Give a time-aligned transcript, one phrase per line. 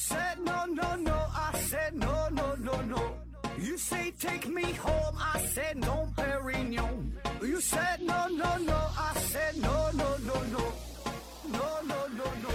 [0.00, 1.12] said no, no, no.
[1.12, 3.02] I said no, no, no, no.
[3.58, 5.14] You say take me home.
[5.18, 7.12] I said no, Perignon.
[7.42, 8.78] You said no, no, no.
[8.96, 10.62] I said no, no, no, no.
[11.52, 12.50] No, no, no, no.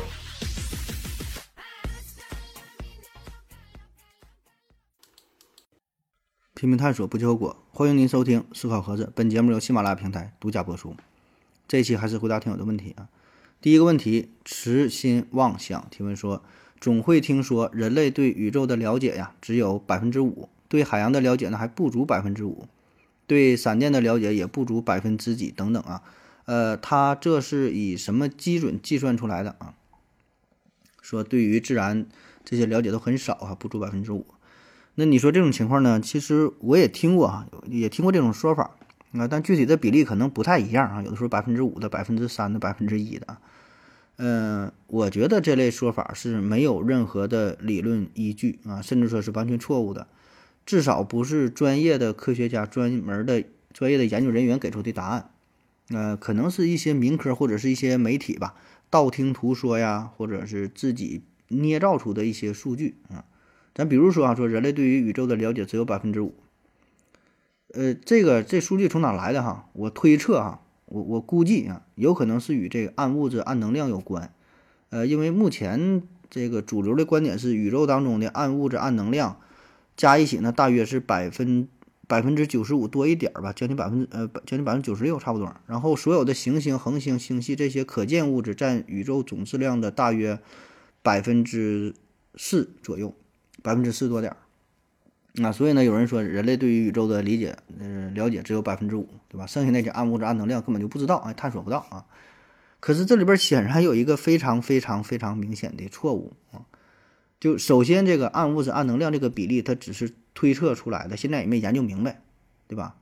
[6.55, 7.55] 拼命探索，不计后果。
[7.71, 10.95] 欢迎您收听《思考盒子》，本节目由喜马拉雅平台独家播出。
[11.67, 13.07] 这一期还是回答听友的问题啊。
[13.62, 16.43] 第一个问题，痴心妄想提问说：
[16.85, 22.67] 总会听说人类对宇宙的了解呀，只有百分之五；对海洋的了解呢，还不足百分之五；
[23.25, 26.03] 对闪电的了解也不足百分之几等等啊。
[26.45, 29.73] 呃，他这是以什么基准计算出来的啊？
[31.02, 32.05] 说对于自然
[32.44, 34.23] 这些了解都很少啊，不足百分之五。
[34.94, 35.99] 那你说这种情况呢？
[35.99, 38.75] 其实我也听过啊，也听过这种说法
[39.13, 41.02] 啊，但具体的比例可能不太一样啊。
[41.02, 43.38] 有的时候百分之五的、百分之三的、百分之一的，
[44.17, 50.07] 嗯，我觉得这类说法是没有任何的理论依据啊，甚至说是完全错误的，
[50.66, 55.31] 至少不是专业的科学家、专门的专业的研究人员给出的答案，
[55.89, 58.55] 呃，可能是一些民科或者是一些媒体吧，
[58.89, 63.25] 道听途说呀，或者是自己捏造出的一些数据啊。
[63.73, 66.33] 咱比如说啊，说人类对于宇宙的了解只有百分之五，
[67.73, 69.67] 呃，这个这数据从哪来的哈？
[69.73, 74.33] 我推测哈，我我估计啊，有可能是与这个暗物质、暗能量有关，
[74.89, 79.39] 呃，因为目前这个主流的观点是，宇宙当中的暗物质、暗能量
[79.97, 81.67] 加一起呢，大约是百分
[82.08, 85.56] 百分之九十五多一点儿吧，将近百分之呃将近百分之九十六差不多。
[85.67, 90.39] 然后所有的行星、恒星、星系这些可见物质占宇宙总质量的大约
[91.02, 91.94] 百分之
[92.36, 93.13] 四左右。
[93.63, 94.38] 百分之四多点儿，
[95.44, 99.45] 啊，所以呢，有人说人类对于宇宙的理解，嗯，了解只有百分之五，对吧？
[99.45, 102.05] 剩下那些暗物质、暗能量根本就不知道，哎，探索不到啊。
[102.80, 106.63] 可是这里边显然有一个非常非常非常明显的错误啊。
[107.40, 112.22] 就首先这个暗物质、暗能量这个比例，它只是推测出来的，现在也没研究明白，
[112.67, 112.96] 对吧？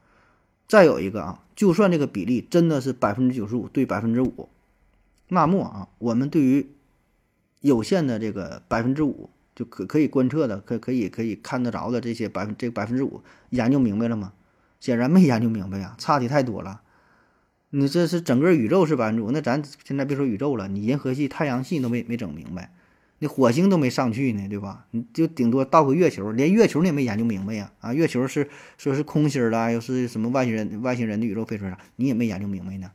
[0.67, 4.49] 再有一个啊，就算这个比例真的是百分之九十五对百分之五，
[5.27, 6.67] 那么啊，我们对于
[7.61, 9.29] 有限的这个百分之五。
[9.55, 14.33] 就可可以观测的，可可以可以看得着的这些百分这百分之五研究明白了吗？
[14.79, 16.81] 显然没研究明白呀，差的太多了。
[17.69, 22.71] 你这是整个宇宙是百分之五，那咱现在别说宇宙了，你银河系、太阳系都没没整明白，
[23.19, 24.85] 你火星都没上去呢，对吧？
[24.91, 27.71] 你就顶多到个月球，连月球你也没研究明白呀。
[27.79, 32.91] 啊，月球是说是空心的，又是什么外星人外星人的宇宙飞船啥，你也没研究明白呢。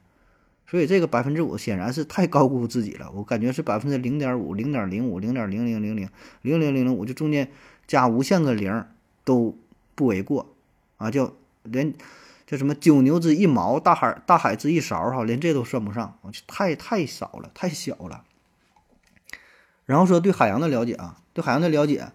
[0.70, 6.10] 所以这个百分之五显然是太高估自己了，我感觉是百分之零点五、零点零五、零点零零零零
[6.42, 7.50] 零零零零五，就中间
[7.86, 8.84] 加无限个零
[9.24, 9.56] 都
[9.94, 10.54] 不为过
[10.98, 11.10] 啊！
[11.10, 11.94] 叫连
[12.46, 18.24] 叫什么九牛之一毛，大海大海之一勺哈，连这都算不上，太太少了，太小了。
[19.86, 22.12] 然后说对海洋的了解啊，对海洋的了解，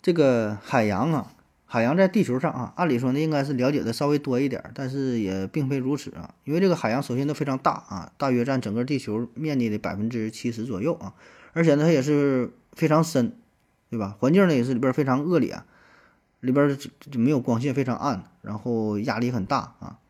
[0.00, 1.32] 这个海洋啊。
[1.72, 6.34] 海洋在地球上啊，按理说呢应该是了解的稍微多一点，但是也并非如此啊。
[6.42, 11.14] 因为这个海洋首先都非常大啊，大约占整个地球面积的百分之七十左右啊，
[11.52, 13.36] 而且呢它也是非常深，
[13.88, 14.16] 对吧？
[14.18, 15.62] 环境呢也是里边非常恶劣，
[16.40, 20.00] 里边就没有光线，非常暗，然后压力很大啊。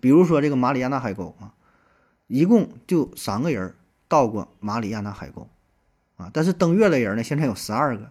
[0.00, 1.54] 比如说这个马里亚纳海沟啊，
[2.26, 3.72] 一共就三个人
[4.08, 5.48] 到过马里亚纳海沟
[6.16, 8.10] 啊，但是登月的人呢现在有十二个。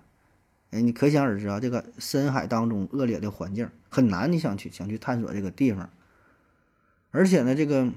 [0.73, 5.87] 哎，你可想而知啊，这个深海当中恶劣的环境很难，你想去想去探索这个地方。
[7.11, 7.87] 而且呢，这个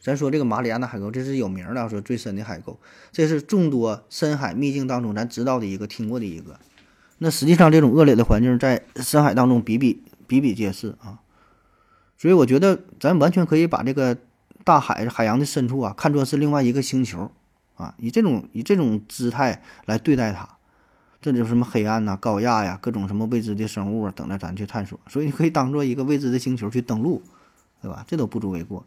[0.00, 2.78] 咱说这个马里亚纳海沟，这是有名的，说最深的海沟，
[3.10, 6.60] 这是众多深海秘境当中咱知道的一个、听过的一个。
[7.18, 11.18] 那实际上，这种恶劣的环境在深海当中比比比比皆是啊。
[12.16, 14.16] 所以我觉得，咱完全可以把这个
[14.62, 17.32] 大海、海洋的深处啊，看作是另外一个星球
[17.74, 20.48] 啊，以这种以这种姿态来对待它。
[21.24, 25.00] 这就是什么黑暗呐、高压呀，各种什么未知的生物啊，等着咱去探索。
[25.08, 27.22] 所以你可以当做一个未知的星球去登陆，
[27.80, 28.04] 对吧？
[28.06, 28.84] 这都不足为过。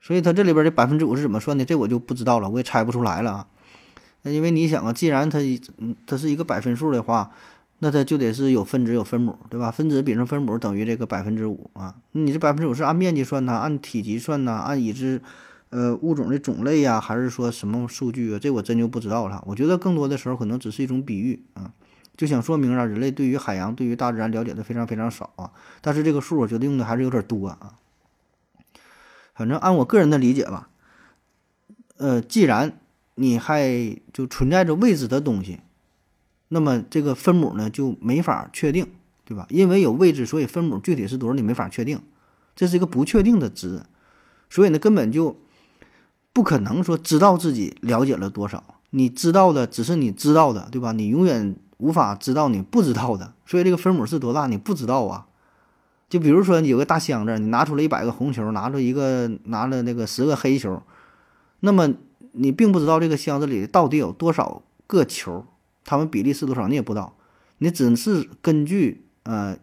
[0.00, 1.62] 所以它这里边的百分之五是怎么算的？
[1.66, 3.46] 这我就不知道了，我也猜不出来了啊。
[4.22, 5.38] 那因为你想啊，既然它
[5.76, 7.30] 嗯它是一个百分数的话，
[7.80, 9.70] 那它就得是有分子有分母，对吧？
[9.70, 11.94] 分子比上分母等于这个百分之五啊。
[12.12, 15.20] 你这百分之五是按面积算呢，按体积算呢，按已知。
[15.74, 18.38] 呃，物种的种类呀，还是说什么数据啊？
[18.38, 19.42] 这我真就不知道了。
[19.44, 21.72] 我觉得更多的时候可能只是一种比喻啊，
[22.16, 25.50] 就想说明啊，人类对于海洋、对于大自然了解的非常非常少啊。
[25.80, 27.74] 但是这个数，我觉得用的还是有点多啊。
[29.34, 30.68] 反正按我个人的理解吧，
[31.96, 32.78] 呃，既然
[33.16, 35.58] 你还就存在着未知的东西，
[36.50, 38.86] 那么这个分母呢就没法确定，
[39.24, 39.48] 对吧？
[39.50, 42.00] 因为有未知，所以分母具体是多少你没法确定，
[42.54, 43.82] 这是一个不确定的值，
[44.48, 45.36] 所以呢根本就。
[46.34, 50.92] 不可能说知道自己了解了多少，你知道的只是你知道的，对吧？
[50.92, 53.32] 你永远无法知道你不知道的。
[53.46, 55.26] 所以这个分母是多大，你不知道啊。
[56.08, 60.82] 就比如说有个大箱子，你拿出了一百个红球，拿出一个拿了那个十个黑球，
[61.60, 61.94] 那么
[62.32, 65.46] 你并不知道这个箱子里到底有多少个球，
[65.84, 67.14] 它们比例是多少，你也不知道。
[67.58, 69.56] 你只是根据呃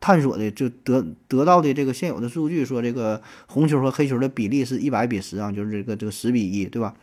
[0.00, 6.94] 探索的就得得到的这个现有的数据，说这个红球和黑球的比例是一百比十啊，就是这个这个十比一，对吧？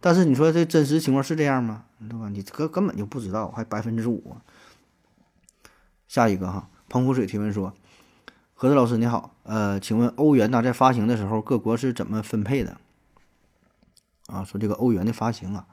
[0.00, 1.84] 但是你说这真实情况是这样吗？
[2.00, 2.28] 对吧？
[2.28, 4.36] 你根根本就不知道，还百分之五。
[6.08, 7.72] 下一个哈，澎湖水提问说。
[8.56, 12.76] 何子老师你好，呃，请问欧元呢在发行的时候各国是怎么分配的？
[14.28, 15.66] 啊，说这个欧元的发行啊，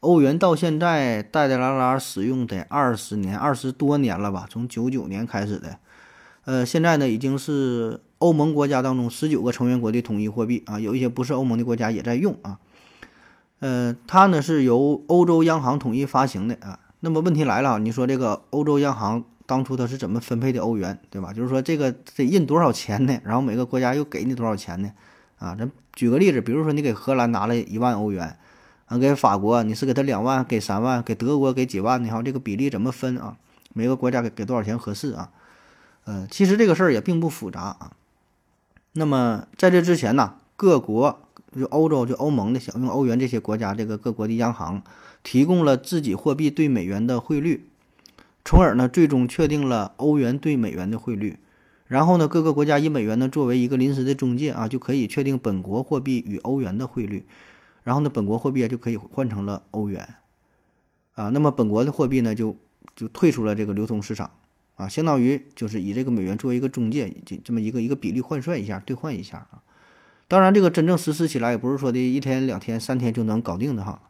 [0.00, 4.46] 欧元到现在带带拉拉使用得二十年，二十多年了吧？
[4.48, 5.78] 从九九年开始的，
[6.46, 12.58] 呃，现在呢已经是欧盟国家当中十九个成员国的统一货币啊，有一些不是欧盟的国家也在用啊，
[13.58, 16.78] 呃，它呢是由欧洲央行统一发行的啊。
[17.00, 19.24] 那么问题来了，你说这个欧洲央行？
[19.48, 21.32] 当初它是怎么分配的欧元，对吧？
[21.32, 23.20] 就是说这个得印多少钱呢？
[23.22, 24.90] 然后每个国家又给你多少钱呢？
[25.38, 28.36] 啊，咱举个例子，比如说你给荷兰拿了一万欧元，
[28.86, 32.08] 啊，给法国你是给他两万，给三万，给德国给几万呢？
[32.10, 33.36] 哈，这个比例怎么分啊？
[33.72, 35.30] 每个国家给给多少钱合适啊？
[36.06, 37.92] 呃，其实这个事儿也并不复杂啊。
[38.92, 41.20] 那么在这之前呢，各国
[41.54, 44.82] 就欧洲就欧盟的想用欧元这些国家，这个各国的央行
[45.22, 47.68] 提供了自己货币对美元的汇率。
[48.44, 51.40] 从而呢，最终确定了欧元对美元的汇率，
[51.88, 57.26] 然后呢，各个国家以美元呢作为一个临时的中介啊，就可以确定本国货币与欧元的汇率，
[57.82, 60.14] 然后呢，本国货币就可以换成了欧元，
[61.16, 62.56] 啊，那么本国的货币呢就
[62.94, 64.30] 就退出了这个流通市场，
[64.76, 69.62] 啊，相当于就是以这个美元作为一个中介，这这么一个一个比例换算一下，兑换一下啊。
[70.28, 74.02] 当然，这个真正实施起来也不是说的一天两天三天就能搞定的哈，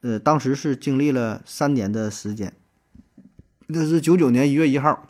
[0.00, 2.52] 呃，当时是经历了三年的时间。
[3.72, 5.08] 这是九九年一月一号，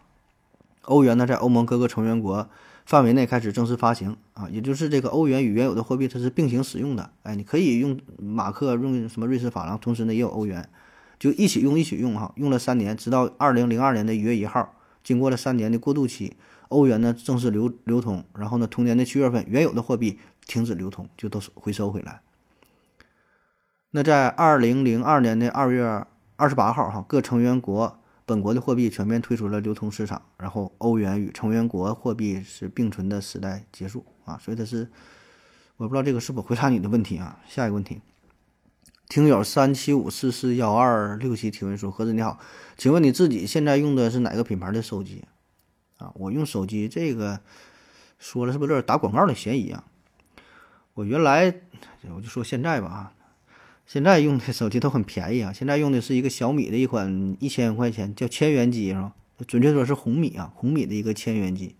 [0.82, 2.48] 欧元呢在欧盟各个成员国
[2.84, 7.10] 范围内开始正式发行啊，也就是这个欧元与原有的货币它是并行使用的。
[7.22, 10.68] 哎，你可以用马克，用什么瑞士法郎，同时呢也有欧元，
[11.22, 12.32] 就一起用一起用哈。
[12.34, 14.74] 用了三年，直到二零零二年的一月一号，
[15.04, 16.36] 经过了三年的过渡期，
[16.66, 22.22] 欧元呢正式流流通，然后呢同年的七月份，原有的货币停止流通，就都回收回来。
[23.92, 26.04] 那在二零零二年的二月
[26.34, 28.00] 二十八号哈，各成员国。
[28.24, 34.88] 本国的货币全面退出了流通市场，然后欧元与成员国货币是并存的时代结束啊，所以它是，
[35.76, 37.40] 我不知道这个是否回答你的问题啊。
[37.48, 38.00] 下一个问题，
[39.12, 42.38] 听友三七五四四幺二六七提问说：何子你好，
[42.78, 45.22] 请问你自己现在用的是哪个品牌的手机
[45.98, 46.10] 啊？
[46.14, 47.38] 我用手机这个
[48.18, 49.84] 说了是不是有点打广告的嫌疑啊？
[50.94, 51.54] 我原来
[52.16, 53.12] 我就说现在吧啊。
[53.84, 55.52] 现在用的手机都很便宜啊！
[55.52, 59.12] 现在用的是一个小米的一款一千块钱叫千元机是吧？
[59.46, 61.76] 准确说是红米啊，红米的一个千元机。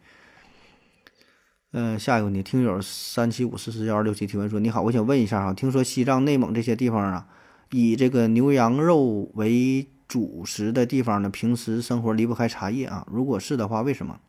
[1.75, 7.27] 嗯，下一个问题，听友三七五四四幺二六七提问说：你好，我想问一下啊，听说西藏、内蒙这些地方啊，
[7.71, 13.07] 以这个牛羊肉为主食的地方呢，平时生活离不开茶叶啊？
[13.11, 14.21] 如果是的话，为什么？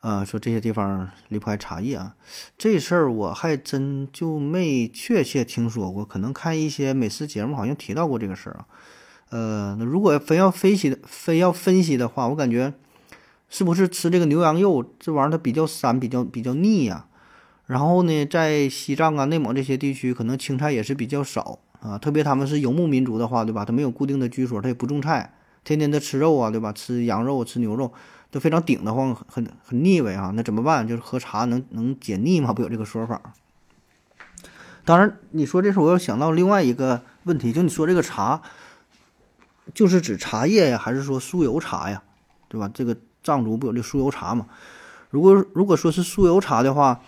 [0.00, 2.16] 啊，说这些地方离不开茶叶啊，
[2.58, 8.66] 这事儿我还真就没确切听说过，可能看一些美食节目好像提到过这个事儿啊。
[9.30, 12.74] 呃，那如果非要分析的，非要分析的话，我感觉
[13.56, 17.06] 是不是吃这个牛羊肉这玩意儿它比较膻，比较比较腻呀？
[17.64, 23.64] 然后呢，在西藏啊、内蒙这些地区，可能青菜也是比较少啊，特别他们是游牧民族的话，对吧？
[23.64, 25.32] 他没有固定的居所，他也不种菜，
[25.64, 26.70] 天天的吃肉啊，对吧？
[26.70, 27.94] 吃羊肉、吃牛肉。
[28.30, 30.32] 都非常顶得慌，很很腻味啊！
[30.34, 30.86] 那怎么办？
[30.86, 32.52] 就是喝茶能能解腻吗？
[32.52, 33.32] 不有这个说法。
[34.84, 38.42] 当然，你说这时候我又想到另外一个问题，就你说这个茶，
[39.72, 42.02] 就是指茶叶呀，还是说酥油茶呀？
[42.48, 42.70] 对吧？
[42.74, 42.96] 这个
[43.26, 44.46] 藏族不有这酥油茶吗？
[45.10, 47.00] 如果如果说是酥油茶的话，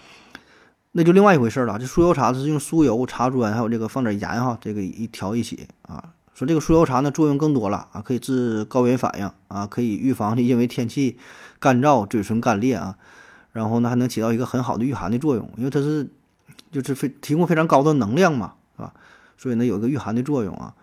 [0.92, 1.78] 那就另外一回事了。
[1.78, 6.12] 这酥油茶是用酥油、茶砖，还有这个放点盐哈，这个一调一起啊。
[6.34, 11.18] 说这个酥油茶呢，作用更多了啊，可以治高原反应啊，可以预防因为天气
[11.58, 12.96] 干燥嘴唇干裂啊，
[13.52, 16.08] 然后呢还能起到一个很好的御寒的作用，因为它是
[16.70, 18.94] 就是非提供非常高的能量嘛，是吧？
[19.36, 20.74] 所以呢有一个御寒的作用啊，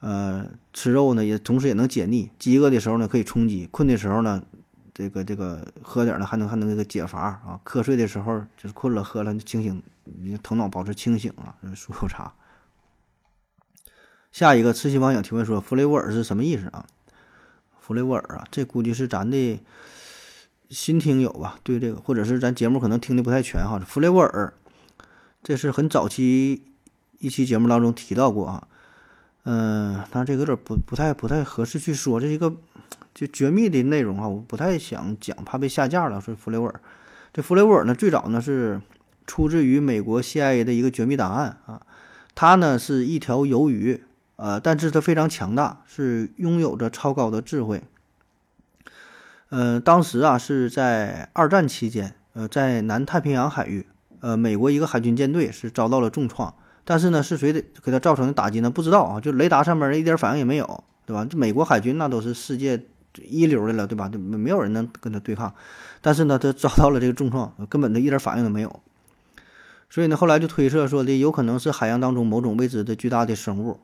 [0.00, 4.40] 呃，吃肉呢也同时也能解腻，饥饿的时候呢可以充饥，困的时候呢
[4.94, 12.32] 这个这个喝点呢还能还能那个解乏啊，瞌睡的时候就是困了喝了清醒，你头脑保持清醒啊，酥油茶。
[14.30, 16.86] 下一个慈禧网友提问说：“弗雷沃尔是什么意思啊？”
[17.80, 19.60] 弗雷沃尔啊，这估计是咱的
[20.70, 21.58] 新听友吧？
[21.62, 23.78] 对这个，或者是咱节目可能听的不太全哈。
[23.86, 24.54] 弗雷沃尔，
[25.42, 26.62] 这是很早期
[27.18, 28.68] 一期节目当中提到过啊。
[29.44, 32.54] 嗯，当然这个有点不不太不太合适去说，这是一个
[33.12, 36.20] 就绝密的内容啊，我不太想讲，怕被下架了。
[36.20, 36.80] 所以弗雷沃尔，
[37.32, 38.80] 这弗雷沃尔呢，最早呢是
[39.26, 41.82] 出自于美国 CIA 的一个绝密档案啊。
[42.36, 44.04] 它呢是一条鱿鱼，
[44.36, 47.82] 呃，但是它非常强大，是拥有着超高的智慧。
[49.48, 53.86] 呃，当时啊是在二战期间，呃，在南太平洋海域，
[54.20, 56.54] 呃，美国一个海军舰队是遭到了重创。
[56.84, 58.68] 但是呢，是谁的给他造成的打击呢？
[58.68, 61.24] 不知道啊，就雷达上面一点反应也没有，对吧？
[61.24, 62.86] 这美国海军那都是世界
[63.22, 64.10] 一流的了，对吧？
[64.12, 65.54] 没没有人能跟他对抗。
[66.00, 68.80] 但是呢，他遭到了这个重创，根本的一点反应都没有。
[69.88, 73.78] 所以呢，后来就推测说的有可能是海洋当中某种未知的巨大的生物，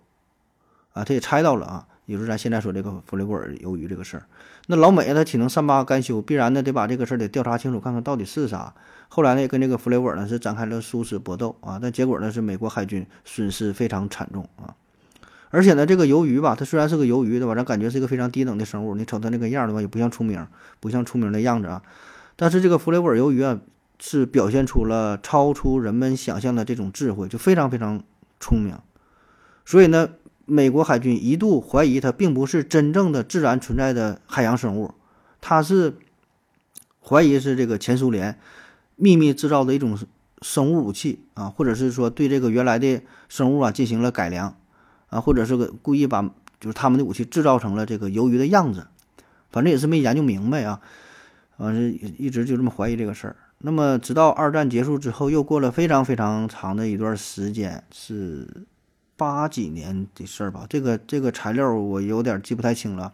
[0.93, 1.87] 啊，他也猜到了啊。
[2.09, 4.25] 也就是咱现在说这个弗雷沃尔鱿鱼这个事儿，
[4.69, 6.23] 那老美他岂能善罢甘休？
[6.23, 8.73] 必然呢得把这个事儿得调查清楚，看看到底是啥。
[9.11, 14.75] 后来呢跟这个弗雷沃尔呢是展开了殊死搏斗啊，但结果呢是美国海军损失非常惨重啊。
[15.51, 17.55] 而且呢这个鱿鱼吧，它虽然是个鱿鱼对吧？
[17.55, 20.47] 咱感觉是一个非常低等的生物，你瞅它那个样儿的话也不像出名，
[20.81, 21.83] 不像出名的样子啊。
[22.37, 23.61] 但是这个弗雷沃尔鱿鱼啊
[24.01, 28.03] 是表现出了超出人们想象的这种智慧，就非常非常
[28.41, 28.79] 聪明。
[29.67, 30.09] 所以呢。
[30.51, 34.95] 美国海军一度怀疑它并不是真正的自然存在的海洋生物，
[35.43, 35.99] 它是
[37.03, 38.39] 怀疑是这个前苏联
[38.97, 39.99] 秘密制造的一种
[40.41, 44.57] 生物武器啊，或者是说对这个原来的生物啊进行了改良
[45.11, 46.23] 啊，或者是个故意把
[46.59, 48.87] 就是他们的武器制造成了这个鱿鱼的样子，
[49.51, 50.81] 反正也是没研究明白啊，
[51.59, 53.37] 完是一直就这么怀疑这个事儿。
[53.59, 58.49] 那么直到二战结束之后，又过了非常非常长的一段时间是。
[59.19, 63.13] 八几年的事儿吧，这个这个材料我有点记不太清了。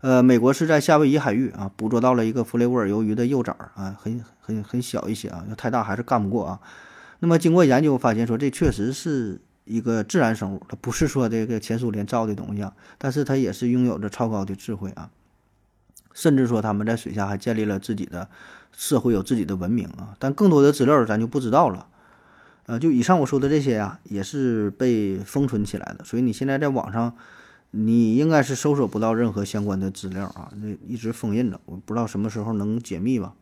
[0.00, 6.60] 呃，美国是在夏威夷海域啊捕捉到了一个弗雷沃尔鱿鱼的幼崽儿啊，很很很小一些啊，要太大还是干不过啊。
[7.20, 15.08] 那么经过研究发现说，这确实是一个自然生物，它不是说这个前苏联造的东西啊，但是它也是拥有着超高的智慧啊，
[16.12, 18.28] 甚至说他们在水下还建立了自己的
[18.72, 20.16] 社会，有自己的文明啊。
[20.18, 21.86] 但更多的资料咱就不知道了。
[22.72, 27.14] 呃，就以上我说的这些呀，也是被封存起来的，所以你现在在网上，
[27.70, 33.34] 你应该是搜索不到任何相关的资料啊，那一直封印着，我不知道什么时候能解密吧。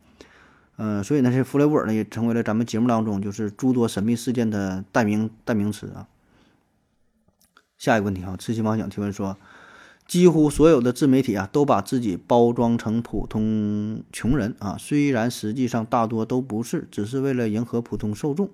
[0.75, 6.09] 嗯，所以呢，这弗雷沃尔呢也成为了咱们节目当中就是诸多神秘事件的代名代名词啊。
[7.77, 9.37] 下一个问题啊，痴心妄想提问说，
[10.05, 18.49] 几乎所有的自媒体啊都把自己包装成普通穷人啊，虽然实际上大多都不是，只是为了迎合普通受众。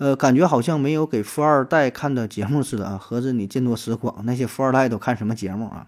[0.00, 2.96] 呃，感觉好像没有给富二代看的节目似的啊！
[2.96, 5.86] 合着你见多识广，那些富二代都看什么节目啊？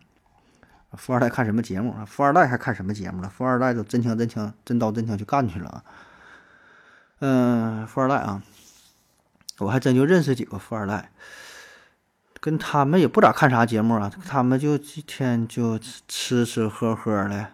[0.99, 2.05] 富二代看什么节目啊？
[2.05, 3.31] 富二代还看什么节目了？
[3.31, 5.85] 富二代都真枪真枪、真刀真枪去干去了啊！
[7.21, 8.43] 嗯，富二代啊，
[9.61, 11.11] 我还真就认识几个富二代，
[12.39, 17.47] 跟他们也不咋看啥节目啊，他们就一天就吃吃喝喝的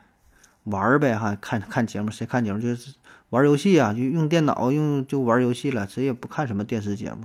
[0.65, 2.95] 玩呗哈，看看节目谁看节目就是。
[3.31, 7.25] 玩游戏啊，就用电脑用就玩游戏了，谁也不看什么电视节目，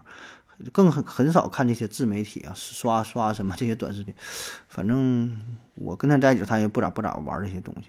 [0.72, 4.13] 更很很少看这些自媒体啊，刷刷什么这些短视频。
[4.67, 5.39] 反正
[5.75, 7.88] 我跟他在一起，他也不咋不咋玩这些东西。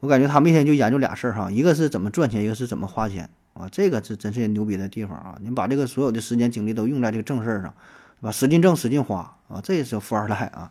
[0.00, 3.68] 我感觉他们一天就研究俩事儿哈，一个是怎么赚钱，一个是怎么花钱啊。
[3.72, 5.36] 这个是真是牛逼的地方啊！
[5.40, 7.74] 你把这个所有的时间精力都用在这个正事儿上，
[8.20, 8.30] 把？
[8.30, 10.70] 使劲挣，使劲花啊，这也是富二代啊！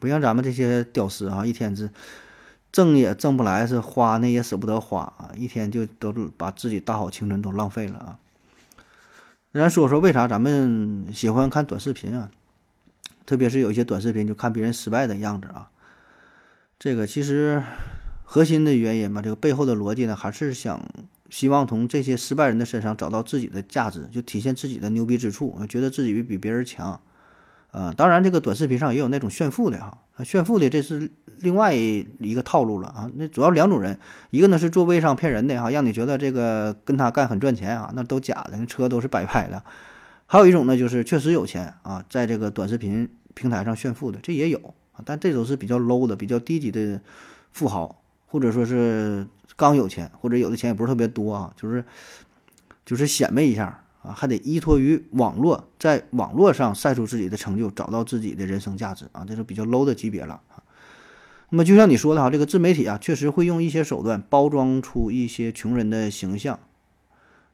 [0.00, 1.90] 不像咱们这些屌丝啊，一天是。
[2.72, 5.30] 挣也挣不来，是花呢也舍不得花啊！
[5.36, 8.18] 一天就都把自己大好青春都浪费了啊！
[9.52, 12.30] 咱说说为啥咱们喜欢看短视频啊？
[13.24, 15.70] 特别是有一些短视频，就看别人失败的样子啊。
[16.78, 17.62] 这个其实
[18.24, 20.86] 核心的原因嘛，这个背后的逻辑呢，还是想
[21.30, 27.00] 希望从这些失败人的身上找到自己的价值，就体现自己的牛逼之处，觉得自己比别人强。
[27.70, 31.10] 啊，当然这个短视频上也有那种炫富的哈，炫富的这是。
[31.40, 33.98] 另外一个套路了啊，那主要两种人，
[34.30, 39.58] 一个呢是做微商骗人的哈，让你觉得这个跟他干很赚钱啊，那都假的，那车都是摆拍的；
[40.24, 44.58] 还有一种呢就是确实有钱啊，在这个短视频平台上炫富的，这也有
[44.92, 46.98] 啊，但这种是比较 low 的、比较低级的
[47.52, 51.84] 富豪，或者说是刚有钱，或者有的钱也不是特别多啊，就是
[52.86, 60.62] 就是显摆一下啊，还得依托于网络，在网络上晒出自己的成就，找到自己的人生价值啊，这是比较 low 的级别了啊。
[61.50, 66.58] 那么就像你说的哈，这个自媒体啊，确实会用一些手段包装出一些穷人的形象，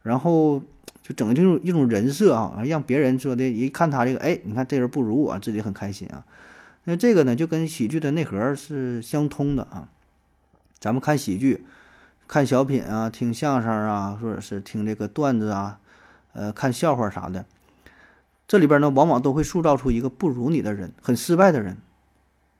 [0.02, 0.62] 然后
[1.02, 6.24] 就整这种一种人设啊，让别人说的一看他这个，哎，你看这人不如我，自己很开心啊。
[6.84, 9.88] 那这个呢，就跟喜剧的内核是相通的啊。
[10.80, 11.64] 咱们看喜剧、
[12.26, 15.78] 看小品啊、听相声啊，或者是听这个段子啊，
[16.32, 17.44] 呃，看笑话啥的，
[18.48, 21.76] 这里边呢，往往都会塑造出一个不如你的人，很失败的人，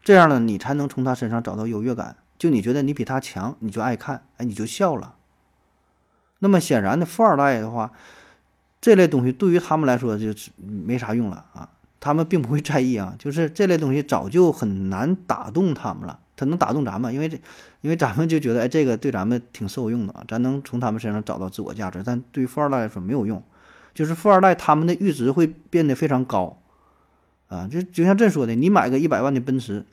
[0.03, 2.17] 这样呢，你才能从他身上找到优越感。
[2.39, 5.15] 就你觉得你比他强，你就爱看，哎，你就笑了。
[6.41, 7.93] 那么显然的，富二代的话，
[8.81, 11.69] 这类东西对于他们来说就是没啥用了啊，
[12.01, 16.19] 他们并不会在意啊，就是这类东西早就很难打动他们了。
[16.35, 17.37] 他能打动咱们，因为这，
[17.83, 22.03] 因为咱们就觉得，哎，这个对咱们挺受用的啊，咱能从他们身上找到自我价值。
[22.05, 23.41] 但对于富二代来说没有用，
[23.95, 26.61] 就是富二代他们的阈值会变得非常高，
[27.49, 29.85] 啊，就就像这说的，你买个一百万的奔驰，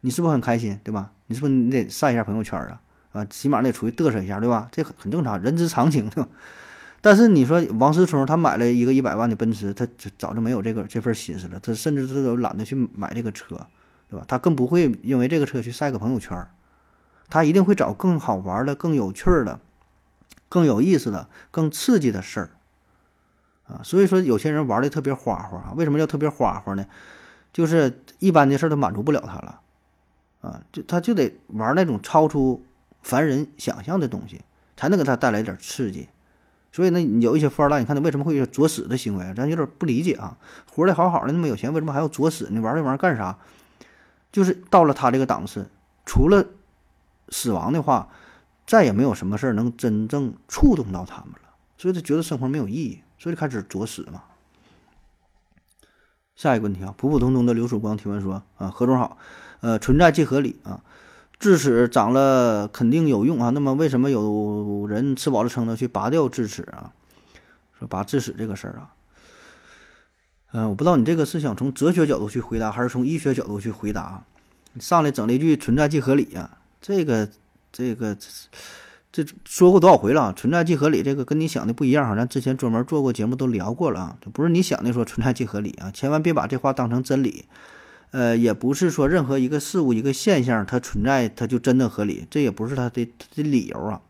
[0.00, 1.12] 你是不是很开心，对吧？
[1.26, 2.80] 你是不是你得晒一下朋友圈啊？
[3.12, 4.68] 啊，起码得出去嘚瑟一下，对吧？
[4.72, 6.28] 这很很正常，人之常情，对吧？
[7.00, 9.86] 但是你说王思聪他买了一个一百万的奔驰，他
[10.18, 13.56] 早就没有这个这份心思了，他甚至他都懒得去买这个车。
[14.06, 14.24] 对吧？
[14.28, 16.46] 他更不会因为这个车去晒个朋友圈
[17.30, 19.58] 他一定会找更好玩的、更有趣的、
[20.48, 22.50] 更有意思的、更刺激的事儿
[23.66, 23.80] 啊。
[23.82, 25.72] 所以说，有些人玩的特别花花啊。
[25.76, 26.86] 为什么叫特别花花呢？
[27.52, 29.60] 就是一般的事儿都满足不了他了
[30.40, 32.64] 啊，就他就得玩那种超出
[33.02, 34.40] 凡人想象的东西，
[34.76, 36.08] 才能给他带来点刺激。
[36.72, 39.32] 所以呢，有一些富二代，你看他为什么会有作死的行为？
[39.36, 40.36] 咱有点不理解啊。
[40.68, 42.60] 活的好好的，那么有钱，为什么还要作死呢？
[42.60, 43.38] 玩这玩意儿干啥？
[44.32, 45.70] 就是到了他这个档次，
[46.04, 46.44] 除了
[47.28, 48.08] 死亡的话，
[48.66, 54.22] 再也没有什么事儿能真正触动到他们了，所以他觉得生活没有意义，所以开始作死嘛。
[56.34, 59.16] 下一个问题啊，普普通通的刘曙光提问说啊，何总好，
[59.60, 60.82] 呃，存在即合理啊，
[61.38, 66.92] 智齿长了肯定有用啊，那么为什么有人吃饱了撑的去拔掉智齿啊？
[67.78, 68.94] 说拔智齿这个事儿啊。
[70.52, 74.24] 嗯，我不知道你这个是想从哲学角度去回答，还是从医学角度去回答？
[74.72, 77.28] 你上来整了一句“存在即合理”呀，这个、
[77.70, 78.16] 这个、
[79.14, 87.44] 这说过多少回了？“存在即合理”这个跟你想的不一样哈，咱之前专门做过节目都聊过了啊，这不是你想的说“存在即合理”啊，千万别把这话当成真理。
[88.10, 94.00] 呃，也不是说任何一个事物、一个现象它存在它就真的合理，这也不是它的的理由啊。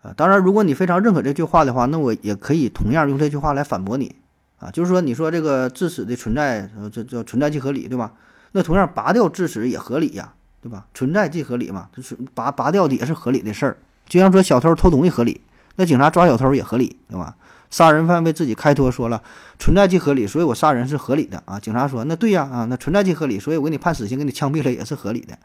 [0.00, 4.16] 啊，当然，如果你非常认可这句话的话，那我也可以同样用这句话来反驳你。
[4.58, 8.14] 啊，就是说，你说这个智齿的存在，这叫存在即合理，对吧？
[8.52, 10.32] 那同样拔掉智齿也合理呀，
[10.62, 10.86] 对吧？
[10.94, 13.76] 存在即合理嘛，就是拔拔掉的也是合理的事儿。
[14.10, 15.40] 就像说小偷偷东西合理，
[15.76, 17.36] 那警察抓小偷也合理，对吧？
[17.70, 19.22] 杀人犯为自己开脱说了，
[19.56, 21.60] 存在即合理，所以我杀人是合理的啊。
[21.60, 25.38] 警察说，那对呀，啊，那存在即合理，所以我给你判死刑，给你枪毙了也是合理的。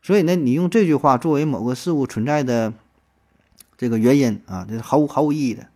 [0.00, 2.72] 所以呢，你用这句话作为某个事物存在的
[3.76, 5.66] 这个原因啊，这是毫无毫无意义的。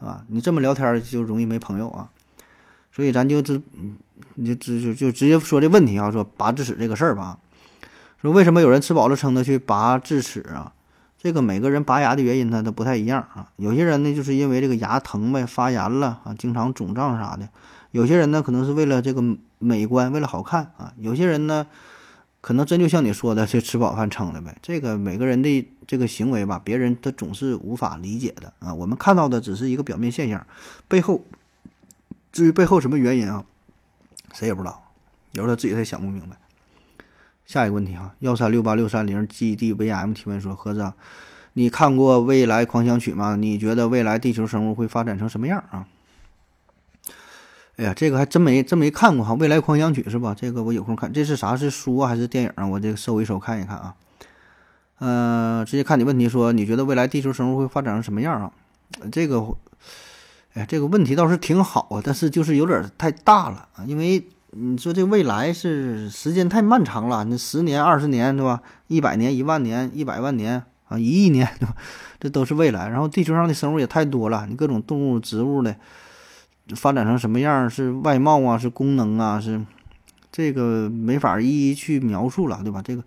[0.00, 2.10] 啊，你这么聊天就容易没朋友啊，
[2.90, 3.62] 所以咱就直，
[4.34, 7.38] 你就直就就直接说这问题啊，说拔智齿这个事儿吧。
[8.20, 10.72] 说为什么有人吃饱了撑的去拔智齿啊？
[11.18, 13.50] 这个每个人拔牙的原因呢都不太一样啊。
[13.56, 17.48] 有些人呢就是因为这个牙疼呗，发炎了啊，经常肿胀啥的。
[17.90, 19.22] 有些人呢可能是为了这个
[19.58, 20.94] 美观，为了好看啊。
[20.98, 21.66] 有些人呢。
[22.40, 24.56] 可能真就像你说的，是吃饱饭撑的呗。
[24.62, 28.72] 这个每个人的这个行为吧，别人他总是无法理解的啊。
[28.72, 30.46] 我们看到的只是一个表面现象，
[30.86, 31.24] 背后
[32.30, 33.44] 至于背后什么原因啊，
[34.32, 34.80] 谁也不知道。
[35.32, 36.36] 有时候他自己他也想不明白。
[37.48, 40.92] 下一个问题哈，幺三六八六三零 GDVM 提问说：何子，
[41.54, 43.36] 你看过《未来狂想曲》吗？
[43.36, 45.88] 你觉得未来地球生物会发展成什么样啊？
[47.76, 50.34] 哎呀，这个还真没真没看过哈，《未来狂想曲》是吧？
[50.38, 51.56] 这个我有空看，这是啥？
[51.56, 52.66] 是书啊还是电影啊？
[52.66, 53.94] 我这个搜一搜看一看啊。
[54.98, 58.52] 嗯，直接看你问题，说你觉得未来地球生物会发展成什么样啊？
[59.10, 59.56] 这个，
[60.52, 64.22] 哎，这个问题倒是挺好啊，但是就是有点太大了啊，因为
[64.60, 68.60] 你说这未来是时间太漫长了，那十年、二十年对吧？
[68.88, 71.74] 一百年、一万年、一百万年啊，一亿年对吧？
[72.18, 72.88] 这都是未来。
[72.88, 75.76] 然后地球上的生物也太多了，你各种动物、植物的。
[76.76, 79.58] 发展成什么样是外貌啊，是功能啊，是
[80.30, 82.82] 这个没法一一去描述了，对吧？
[82.84, 83.02] 这个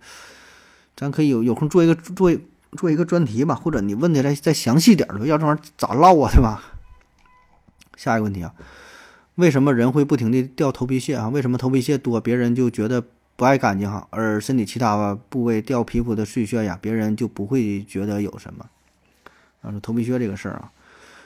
[0.96, 2.36] 咱可以有有空做一个做
[2.72, 6.60] 做一个专题吧，或者你问的再再详细点儿要这玩意儿咋唠啊，对吧？
[7.96, 8.52] 下一个问题啊，
[9.36, 11.28] 为什么人会不停的掉头皮屑啊？
[11.28, 13.02] 为什么头皮屑多，别人就觉得
[13.34, 18.66] 不爱干净哈，而身体其他部位掉皮肤的碎屑呀，别人就不会觉得有什么？
[19.62, 20.70] 啊，说头皮屑这个事儿啊。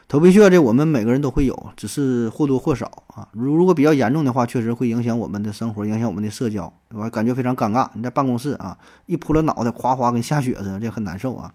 [0.09, 3.27] 头皮屑这我们每个人都会有，只是或多或少啊。
[3.33, 7.91] 如如果比较严重的话，确实会影响我们的生活，影响我们的社交，我感觉非常尴尬。
[7.95, 11.53] 你在办公室啊，一扑了脑袋，哗哗跟下雪似的，这很难受啊。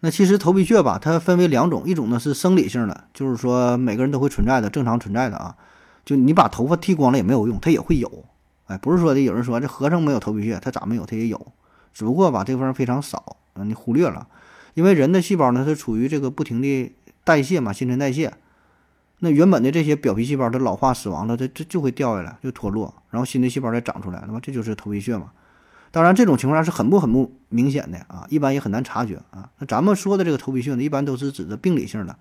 [0.00, 5.56] 那其实头皮屑吧，它分为两种，一种呢是生理性的，就是说每个人都会存在的，正常存在的啊。
[6.04, 8.24] 就你把头发剃光了也没有用，它也会有。
[8.66, 11.06] 哎，不是说的有人说这和尚没有头皮屑，他咋没有？
[11.06, 11.52] 他也有，
[11.92, 14.28] 只不过吧这方非常少，你忽略了。
[14.74, 16.92] 因为人的细胞呢，它处于这个不停的。
[17.24, 18.32] 代谢嘛，新陈代谢，
[19.18, 25.32] 那原本的这些表皮细胞它老化死亡了，它这就会掉下来，就脱落，然后新的细胞再长出来，那么这就是头皮屑嘛。
[25.96, 29.48] 当然，这种情况下是很不很不明显的啊，一般也很难察觉啊。
[29.56, 32.14] 那咱们说的这个头皮屑呢，一般都是指的病理性的，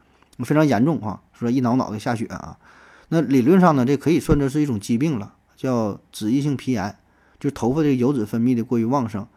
[0.45, 2.57] 非常严重啊，说一脑脑袋下血啊。
[3.09, 6.95] 那理论上呢，这可以算作是一种疾病了，叫脂溢性皮炎，
[7.37, 9.27] 就头发的油脂分泌的过于旺盛，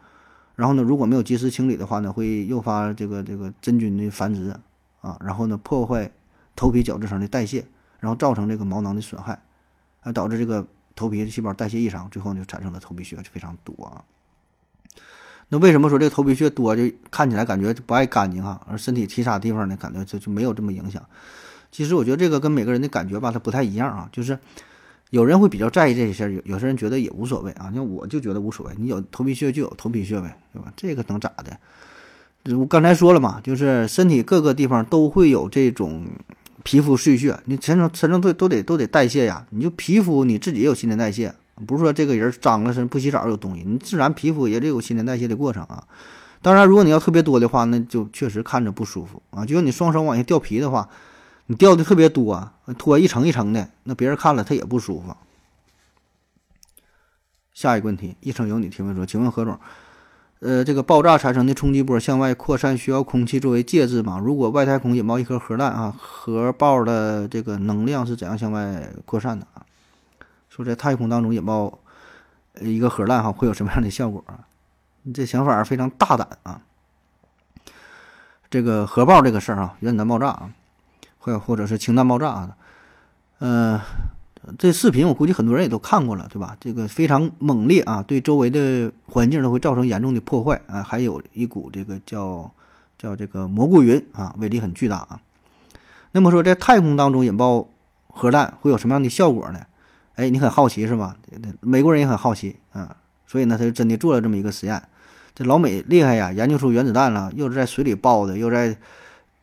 [0.55, 4.55] 然后呢，如果没有及时清理的话呢，会诱发这个这个真菌的繁殖
[5.01, 6.09] 啊，然后呢，破坏
[6.55, 7.65] 头皮角质层的代谢，
[7.99, 9.37] 然后造成这个毛囊的损害，
[9.99, 14.01] 啊，导致这个头皮细胞代谢异常，最后就产生了头皮屑，就非常多啊。
[15.49, 21.03] 那为什么说这个头皮屑多就看起来感觉不爱干净哈，而身体其他地方呢感觉就就没有这么影响？
[21.71, 24.07] 其实我觉得这个跟每个人的感觉吧，它不太一样啊。
[24.11, 24.37] 就是
[25.09, 27.71] 有人会比较在意这些事儿，有有些人觉得也无所谓啊。
[27.73, 30.71] 像我就觉得无所谓，你有头皮屑就有头皮屑呗，对吧？
[30.75, 32.55] 这个能咋的？
[32.55, 36.05] 我刚才说了嘛，就是身体各个地方都会有这种
[36.63, 39.45] 皮肤碎屑，你全程全程都都得都得代谢呀。
[39.49, 41.33] 你就皮肤你自己也有新陈代谢。
[41.67, 45.83] 不是说这个人脏了身不洗澡有东西，你自然皮肤也得有新陈代谢的过程啊。
[46.41, 49.45] 当然，如果你要特别多的话，那就确实看着不舒服啊。
[49.45, 50.87] 就像你双手往下掉皮的话，
[51.47, 55.15] 你掉的特别多，脱一层一层的，那别人看了他也不舒服。
[57.53, 59.59] 下一个问题，一层有你提问说，请问何总，
[60.39, 64.17] 呃，这个爆炸产生的冲击波向外扩散需要空气作为介质吗？
[64.23, 69.65] 如果外太空引爆一颗核弹啊，核爆的这个能量是怎样向外扩散的啊？
[70.59, 71.79] 说在太空当中引爆
[72.59, 74.43] 一个核弹哈，会有什么样的效果啊？
[75.03, 76.61] 你这想法非常大胆啊！
[78.49, 80.51] 这个核爆这个事儿啊，原子弹爆炸啊，
[81.17, 82.57] 或或者是氢弹爆炸啊，
[83.39, 83.79] 嗯，
[84.57, 86.57] 这视频我估计很多人也都看过了，对吧？
[86.59, 92.51] 这个非常猛烈啊，对周围的环境都会造成严重的破坏啊，还有一股这个叫
[92.97, 95.21] 叫这个蘑菇云啊，威力很巨大啊。
[96.11, 97.69] 那么说在太空当中引爆
[98.09, 99.61] 核弹会有什么样的效果呢？
[100.19, 101.15] 哎，你很好奇是吧？
[101.61, 104.83] 美国人也很好奇啊，所以呢，他就真的做了这么一个实验。
[105.33, 108.75] 这老美厉害呀，研究出原子弹了，又是在水里爆的，又在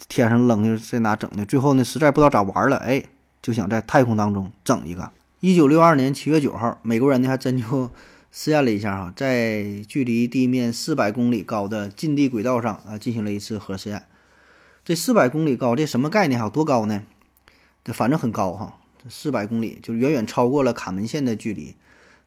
[0.07, 1.47] 天上扔，又在哪整的？
[1.47, 3.03] 最后呢，实在不知道咋玩了，哎，
[3.41, 5.11] 就想在太空当中整一个。
[5.41, 7.91] 一九六二年七月九号，美国人呢还真就
[8.31, 14.03] 实验了一下哈，在距离地面四百公里高的近地轨道上啊，进行了一次核试验。
[14.85, 16.51] 这四百公里高，这什么概念哈？
[16.51, 17.03] 多高呢？
[17.83, 18.75] 这反正很高哈。
[19.09, 21.75] 四百公里就远远超过了卡门线的距离，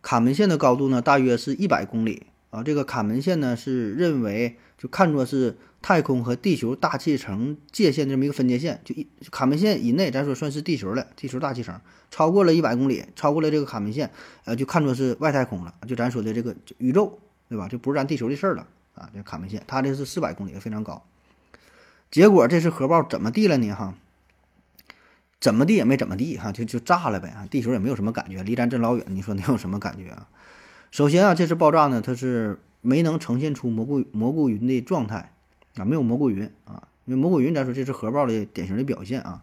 [0.02, 2.64] 卡门线的高度呢，大约是一百公里啊。
[2.64, 11.80] 这个卡门线呢，是认为就看作是太空和地球大气层界限这么一个分界线，就一卡门线以内，咱说算是地球了，地球大气层
[12.12, 14.12] 超过了一百公里，超过了这个卡门线，
[14.46, 17.68] 呃，就看作是外太空了，就咱说的这个宇宙，对吧？
[17.68, 19.10] 就不是咱地球的事儿了啊。
[19.14, 21.06] 这卡门线，它这是四百公里，非常高。
[22.12, 23.72] 结果这次核爆怎么地了呢？
[23.72, 23.96] 哈？
[25.40, 27.48] 怎么地也没怎么地哈，就就炸了呗啊！
[27.50, 30.28] 地球也没有什么感觉，离咱这老远，你说能有什么感觉啊？
[30.92, 35.32] 首先啊，这次爆炸呢，它是没能呈现出蘑菇蘑菇云的状态
[35.78, 39.42] 啊，没有蘑菇云啊，因为蘑菇云咱说这是核爆的典型的表现啊。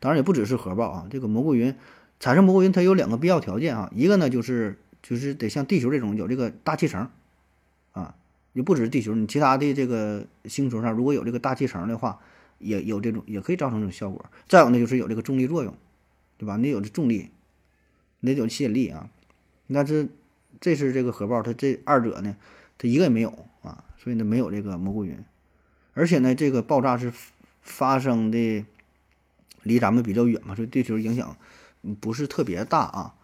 [0.00, 1.76] 当然也不只是核爆啊，这个蘑菇云
[2.18, 7.08] 产生蘑菇云，它有两个必要条件啊，一个呢就是就是得像地球这种有这个大气层
[7.92, 8.16] 啊，
[8.52, 12.18] 也不只是地球，你其他的这个星球上如果有这个大气层的话。
[12.58, 14.24] 也有这种，也可以造成这种效果。
[14.48, 15.76] 再有呢，就是有这个重力作用，
[16.38, 16.56] 对吧？
[16.56, 17.30] 你有这重力，
[18.20, 19.10] 你得有吸引力啊。
[19.72, 20.08] 但是
[20.60, 22.36] 这是这个核爆，它这二者呢，
[22.78, 25.18] 它一个也没有啊，所以呢没有这个蘑菇云。
[25.94, 27.12] 而且呢，这个爆炸是
[27.62, 28.64] 发生的
[29.62, 31.36] 离咱们比较远嘛，所以地球影响
[32.00, 33.14] 不是特别大啊。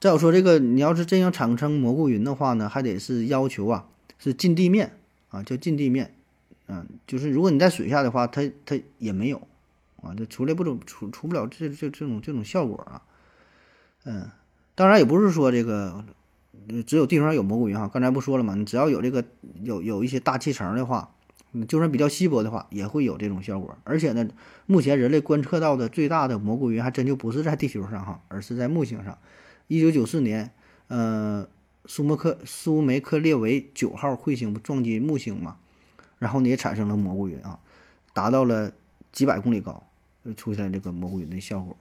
[0.00, 4.98] 再有说这个，你要是真想产生蘑菇云的话呢，还得是要求啊是近地面
[5.30, 6.14] 啊，叫近地面。
[6.66, 9.36] 嗯，就是如果你在水下的话，它它也没有
[10.02, 13.02] 啊，这出来不出出出不了这这这种这种效果啊。
[14.04, 14.30] 嗯，
[14.74, 16.04] 当然也不是说这个
[16.86, 18.54] 只有地球上有蘑菇云哈，刚才不说了吗？
[18.54, 19.24] 你只要有这个
[19.62, 21.14] 有有一些大气层的话，
[21.68, 23.76] 就算比较稀薄的话，也会有这种效果。
[23.84, 24.26] 而且呢，
[24.66, 29.18] 目前人类观测到的最大的蘑菇云还真就不是在地球上哈，而是在木星上。
[29.68, 30.50] 一九九四年，
[30.88, 31.46] 呃，
[31.86, 35.56] 苏莫克苏梅克列维九号彗星不撞击木星嘛？
[36.24, 37.58] 然后呢，也产生了蘑菇云啊，
[38.14, 38.72] 达到了
[39.12, 39.86] 几百公里高，
[40.38, 41.76] 出现这个蘑菇云的效果。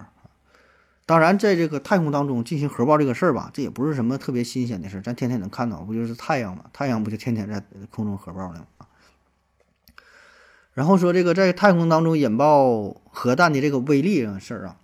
[1.06, 6.66] 当然，在这个太空当中进行核爆这个事儿吧，这也不是什么特别新鲜的事儿，咱天天能看到，不就是太阳嘛？
[6.74, 8.86] 太阳不就天天在空中核爆呢吗？
[10.74, 14.76] 然后说这个在太空当中引爆核弹的这个威力这个事儿啊，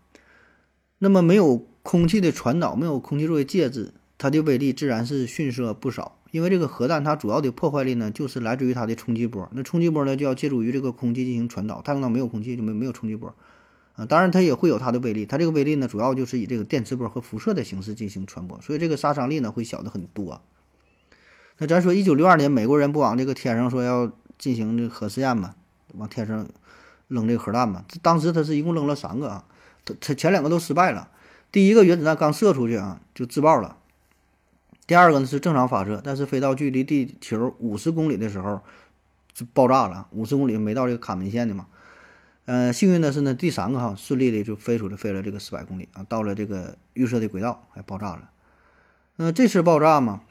[1.00, 6.16] 那么没有空气的传导，没有空气作为介质，它的威力自然是逊色不少。
[6.32, 9.50] 因为这个核弹它主要的破坏力呢，就是来自于它的冲击波。
[9.54, 11.82] 那冲击波呢，就要借助于这个空气进行传导。
[11.82, 13.34] 太空当中没有空气，就没没有冲击波，
[13.96, 20.42] 啊，当然它也会有它的威力，它这个威力呢，主要就是以这个电磁波和辐射的形式进行传播，所以这个杀伤力呢会小的很多。
[21.58, 25.56] 那咱说一九六二年美国人不往这个天上说要进行这个核试验嘛，
[25.96, 26.48] 往天上
[27.08, 29.46] 扔这个核弹嘛，当时他是一共扔了三个啊，
[29.84, 31.10] 他他前两个都失败了，
[31.52, 33.76] 第一个原子弹刚射出去啊就自爆了，
[34.90, 38.60] 第二个呢是正常发射，但是飞到距离地球五十公里的时候
[39.32, 41.68] 就爆炸了，五十公里没到这个卡门线的嘛。
[42.46, 48.32] 呃，幸运的是呢，第三个哈顺利的就飞出去，飞了这个四百公里啊，到了这个预设的轨道，还爆炸了。
[49.18, 50.22] 那这次爆炸嘛，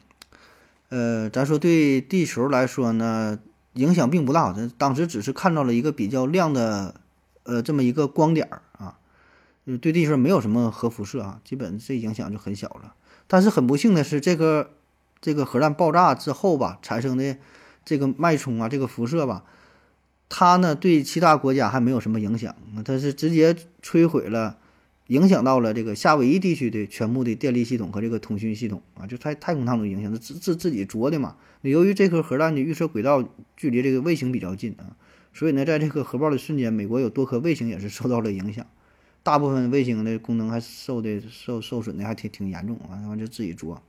[0.89, 3.39] 呃，咱说对地球来说呢，
[3.75, 4.53] 影响并不大。
[4.53, 6.97] 咱当时只是看到了一个比较亮的，
[7.45, 8.99] 呃，这么一个光点儿啊，
[9.81, 12.97] 对地球没有什么核辐射啊，基本这影响就很小了。
[13.29, 14.71] 但是很不幸的是，这个
[15.21, 17.37] 这个核弹爆炸之后吧，产生的
[17.85, 19.45] 这个脉冲啊，这个辐射吧。
[20.31, 24.59] 它呢对其他国家还没有什么影响，它是直接摧毁了，
[25.07, 31.37] 影响到了这个夏威夷地区的全部的电力系统和这个通讯系统啊，就太太空当中影响，自自自己着的嘛。
[31.63, 34.97] 由于这颗核弹的预测轨道距离这个卫星比较近啊，
[35.33, 38.67] 所以呢，在这个核爆的瞬间，美国有多颗卫星也是受到了影响，
[39.23, 43.81] 大部分卫星的功能还受的受受损的还挺挺严重啊，然后就自己着。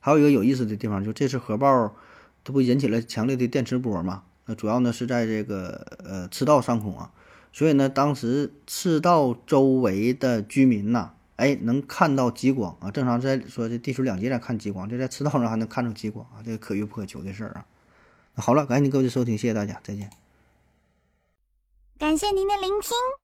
[0.00, 1.96] 还有一个有意思的地方，就这次核爆，
[2.44, 4.24] 它不引起了强烈的电磁波嘛？
[4.44, 7.10] 那主要呢是在这个呃赤道上空啊，
[7.50, 12.90] 所以呢，当时赤道周围的居民呐，哎，能看到极光啊。
[12.90, 17.64] 正常在说这地球两极来看极光，这在赤道上还能看着极光啊，这个可遇不可求的事儿啊。
[18.34, 20.10] 好了，感谢您各位的收听，谢谢大家，再见。
[21.96, 23.23] 感谢您的聆听。